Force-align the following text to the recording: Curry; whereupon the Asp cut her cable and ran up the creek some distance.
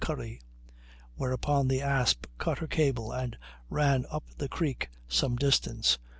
Curry; 0.01 0.41
whereupon 1.13 1.67
the 1.67 1.83
Asp 1.83 2.25
cut 2.39 2.57
her 2.57 2.65
cable 2.65 3.11
and 3.11 3.37
ran 3.69 4.07
up 4.09 4.23
the 4.39 4.49
creek 4.49 4.89
some 5.07 5.35
distance. 5.35 5.99